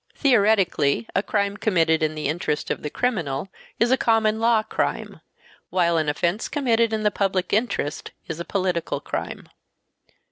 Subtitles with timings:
[0.15, 5.21] theoretically a crime committed in the interest of the criminal is a common law crime,
[5.69, 9.47] while an offense committed in the public interest is a political crime."